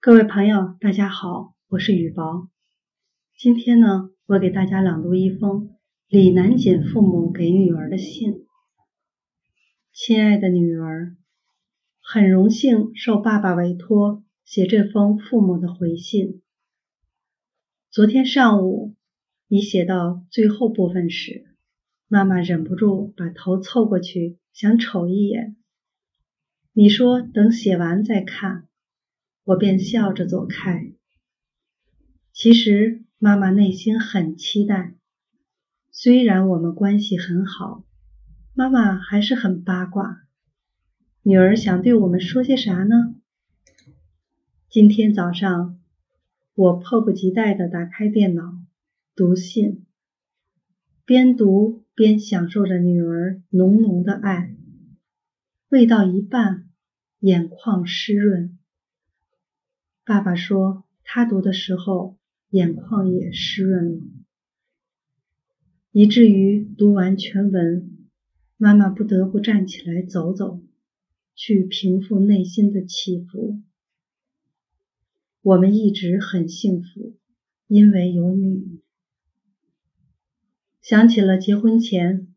[0.00, 2.48] 各位朋友，大家好，我是雨薄。
[3.36, 5.70] 今天呢，我给大家朗读一封
[6.06, 8.46] 李南锦父母给女儿的信。
[9.92, 11.16] 亲爱的女儿，
[12.00, 16.42] 很荣幸受爸爸委托写这封父母的回信。
[17.90, 18.94] 昨天上午，
[19.48, 21.56] 你写到最后部分时，
[22.06, 25.56] 妈妈忍不住把头凑过去想瞅一眼。
[26.72, 28.67] 你说等写完再看。
[29.48, 30.92] 我便笑着走开。
[32.34, 34.94] 其实妈妈内心很期待，
[35.90, 37.82] 虽然我们关系很好，
[38.52, 40.20] 妈妈还是很八卦。
[41.22, 43.14] 女儿想对我们说些啥呢？
[44.68, 45.80] 今天早上，
[46.54, 48.58] 我迫不及待地打开电脑
[49.16, 49.86] 读信，
[51.06, 54.54] 边读边享受着女儿浓浓的爱。
[55.70, 56.68] 未到一半，
[57.20, 58.57] 眼眶湿润。
[60.08, 62.16] 爸爸说，他读的时候
[62.48, 64.00] 眼眶也湿润了，
[65.92, 68.08] 以至于读完全文，
[68.56, 70.62] 妈妈不得不站起来走走，
[71.34, 73.60] 去平复内心的起伏。
[75.42, 77.14] 我们一直很幸福，
[77.66, 78.80] 因为有你。
[80.80, 82.34] 想起了结婚前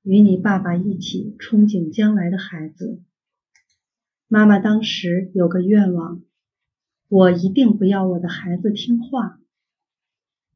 [0.00, 3.02] 与你爸爸一起憧憬将来的孩子，
[4.28, 6.22] 妈妈当时有个愿望。
[7.14, 9.38] 我一定不要我的孩子听话。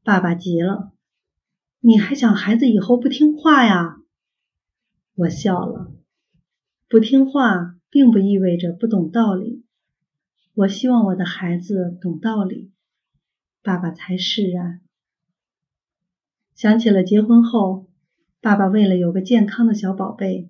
[0.03, 0.91] 爸爸急了，
[1.81, 4.01] 你还想孩子以后不听话呀？
[5.13, 5.91] 我笑了，
[6.89, 9.65] 不听话并不意味着不懂道理。
[10.55, 12.71] 我希望我的孩子懂道理，
[13.61, 14.81] 爸爸才释然。
[16.55, 17.85] 想起了结婚后，
[18.41, 20.49] 爸爸为了有个健康的小宝贝，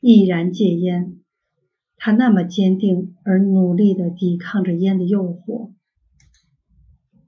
[0.00, 1.13] 毅然戒烟。
[1.96, 5.72] 他那么坚定而努力地抵抗着烟的诱惑，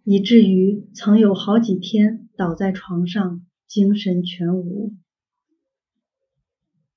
[0.05, 4.93] 以至于曾有好几天倒在床上，精神全无。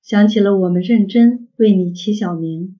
[0.02, 2.78] 想起了我们认真为你起小名，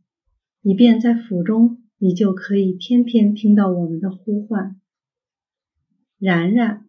[0.63, 4.81] 以便在府中你就可以天天听到我们的呼唤。
[6.19, 6.85] 然然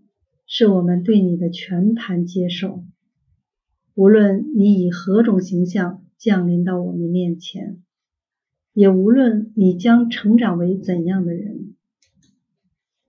[0.45, 2.83] 是我们对你的全盘接受，
[3.93, 7.81] 无论你以何种形象降临到我们面前。
[8.73, 11.75] 也无论你将成长为怎样的人，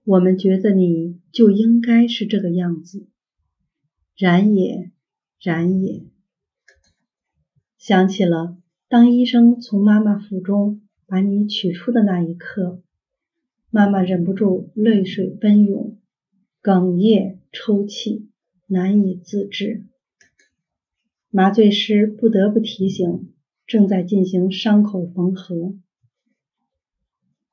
[0.03, 3.07] 我们觉得你就应该是这个样子。
[4.17, 4.91] 然也，
[5.41, 6.03] 然也。
[7.77, 8.57] 想起了
[8.87, 12.81] 当医生从妈妈腹中把你取出的那一刻，
[13.69, 15.97] 妈妈忍不住泪水奔涌，
[16.61, 18.29] 哽咽抽泣，
[18.67, 19.85] 难以自制。
[21.29, 23.32] 麻醉师不得不提醒。
[23.65, 25.73] 正在进行伤口缝合，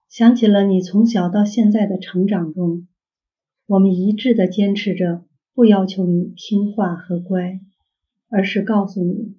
[0.09, 2.89] 想起了你从小到现在的成长中，
[3.67, 7.61] 我们一致的坚持着，不要求你听话和乖，
[8.29, 9.37] 而是告诉你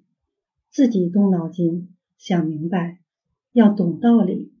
[0.70, 3.00] 自己动脑筋想明白，
[3.52, 4.52] 要懂道理。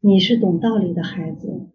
[0.00, 1.70] 你是懂道理的孩子，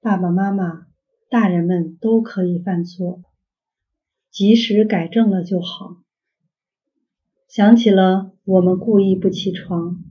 [0.00, 0.86] 爸爸妈妈、
[1.28, 3.22] 大人们都可以犯错，
[4.30, 6.02] 及时改正了就好。
[7.50, 10.04] 想起了我们故意不起床，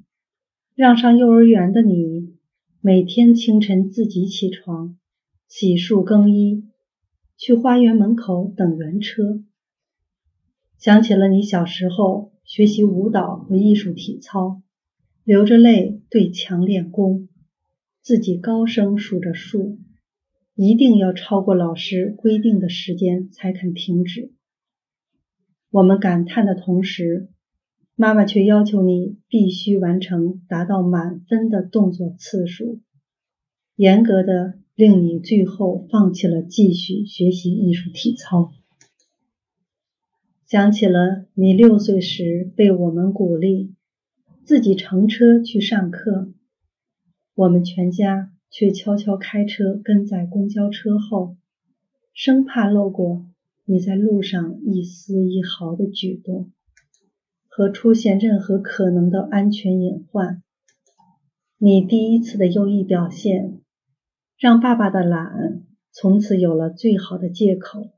[0.75, 2.33] 让上幼儿园的你，
[2.81, 4.97] 每天清晨自己起床，
[5.47, 6.65] 洗漱更衣，
[7.37, 9.41] 去花园门口等园车。
[10.77, 14.61] 想起了你小时候学习舞蹈和艺术体操，
[15.23, 17.29] 流着泪对墙练功，
[18.01, 19.79] 自己高声数着数，
[20.55, 24.33] 一定要超过老师规定的时间才肯停止。
[25.71, 27.29] 我们感叹的同时，
[27.95, 32.79] 妈妈却要求你必须完成达到满分的动作次数，
[33.75, 38.51] 严格的令你最后放弃了继续学习艺术体操。
[40.47, 43.75] 想起了你六岁时被我们鼓励
[44.43, 46.33] 自己乘车去上课，
[47.35, 51.37] 我们全家却悄悄开车跟在公交车后，
[52.11, 53.27] 生怕漏过。
[53.71, 56.51] 你在路上一丝一毫的举动
[57.47, 60.41] 和出现任何可能的安全隐患，
[61.59, 63.61] 你第一次的优异表现，
[64.39, 65.61] 让爸爸的懒
[65.91, 67.91] 从此有了最好的借口。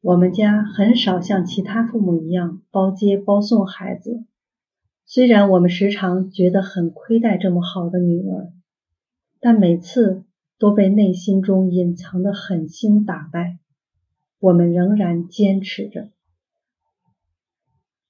[0.00, 4.24] 我们家很少像其他父母一样包接包送孩子，
[5.06, 8.50] 虽然我们时常觉得很亏待这么好的女儿，
[9.38, 10.24] 但每次
[10.58, 13.60] 都被内心中隐藏的狠心打败。
[14.44, 16.10] 我们仍然坚持着。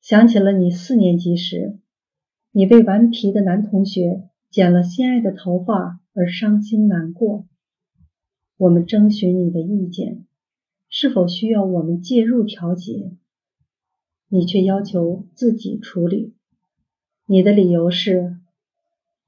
[0.00, 1.78] 想起了你四年级时，
[2.50, 7.44] 你被顽皮的男同学剪了心爱的头发而伤心难过。
[8.56, 10.24] 我们征询你的意见，
[10.88, 13.12] 是否需要我们介入调节？
[14.28, 16.34] 你却要求自己处理。
[17.26, 18.38] 你的理由是：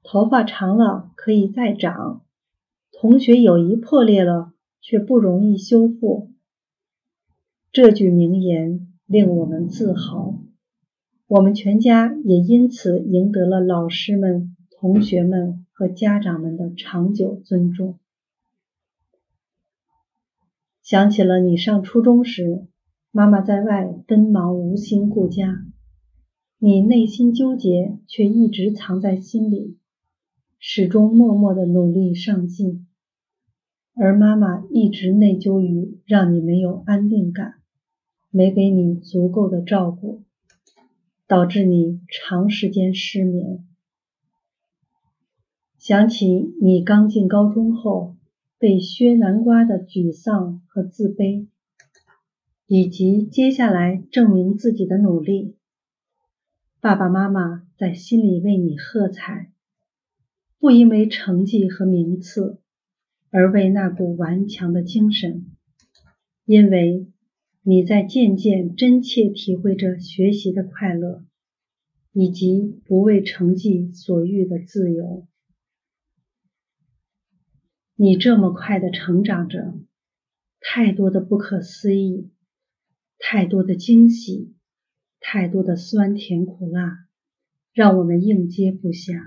[0.03, 2.25] 头发长了可以再长，
[2.91, 4.51] 同学友谊破裂了
[4.81, 6.31] 却不容易修复。
[7.79, 10.41] 这句名言令我们自豪，
[11.27, 17.99] 我们全家也因此赢得了老师们、同学们和家长们的长久尊重。
[20.81, 22.65] 想起了你上初中时，
[23.11, 25.63] 妈妈在外奔忙，无心顾家，
[26.57, 29.77] 你内心纠结，却一直藏在心里，
[30.57, 32.87] 始终默默的努力上进，
[33.93, 37.56] 而妈妈一直内疚于让你没有安定感，
[38.37, 40.23] 没给你足够的照顾，
[41.25, 43.65] 导致你长时间失眠。
[45.77, 48.15] 想起你刚进高中后。
[48.59, 51.45] 被削南瓜的沮丧和自卑，
[52.65, 55.55] 以及接下来证明自己的努力，
[56.81, 59.51] 爸爸妈妈在心里为你喝彩，
[60.57, 62.57] 不因为成绩和名次，
[63.29, 65.45] 而为那股顽强的精神，
[66.45, 67.05] 因为
[67.69, 71.25] 你在渐渐真切体会着学习的快乐，
[72.13, 75.27] 以及不为成绩所欲的自由。
[77.97, 79.77] 你这么快的成长着，
[80.61, 82.31] 太多的不可思议，
[83.19, 84.55] 太多的惊喜，
[85.19, 87.09] 太多的酸甜苦辣，
[87.73, 89.21] 让我们应接不暇。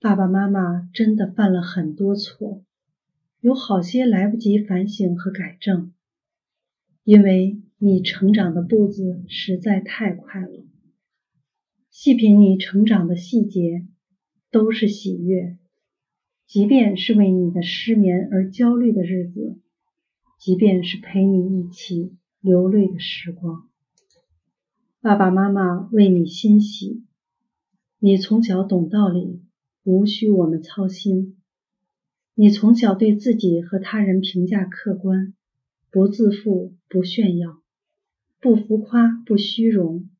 [0.00, 2.64] 爸爸妈妈真的犯了很多错，
[3.40, 5.92] 有好些来不及反省和改正，
[7.06, 10.64] 因为你成长的步子实在太快了。
[11.88, 13.86] 细品你成长的细节，
[14.50, 15.56] 都是喜悦。
[16.48, 19.56] 即便是为你的失眠而焦虑的日子，
[20.40, 23.68] 即便是陪你一起流泪的时光，
[25.00, 27.04] 爸爸妈妈为你欣喜。
[28.00, 29.44] 你从小懂道理，
[29.84, 31.36] 无需我们操心。
[32.34, 35.34] 你从小对自己和他人评价客观，
[35.96, 37.62] 不自负，不炫耀，
[38.38, 40.10] 不浮夸，不虚荣，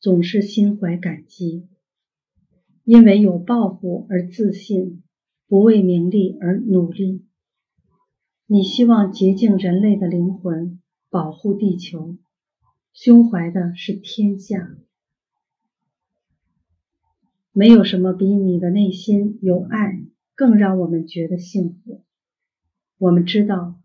[0.00, 1.68] 总是心怀感激，
[2.82, 5.04] 因为有抱负而自信。
[5.46, 7.24] 不为名利而努力，
[8.48, 12.16] 你希望洁净人类的灵魂，保护地球，
[12.92, 14.76] 胸怀的是天下。
[17.52, 20.02] 没有什么比你的内心有爱
[20.34, 22.02] 更让我们觉得幸福。
[22.98, 23.78] 我们知道，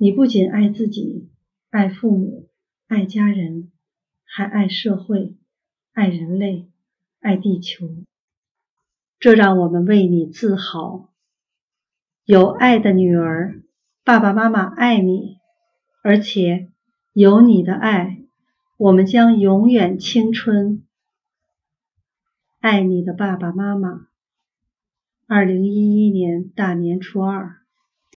[0.00, 1.28] 你不仅爱自己，
[1.70, 2.48] 爱父母，
[2.86, 3.72] 爱家人，
[4.24, 5.34] 还爱社会，
[5.92, 6.68] 爱人类，
[7.18, 8.04] 爱地球。
[9.18, 11.12] 这让我们为你自豪。
[12.24, 13.64] 有爱的女儿，
[14.04, 15.38] 爸爸妈妈爱你，
[16.04, 16.70] 而且
[17.12, 18.22] 有你的爱，
[18.76, 20.84] 我们将永远青春。
[22.60, 24.06] 爱你的爸爸妈妈。
[25.26, 27.57] 二零一一年大年初二。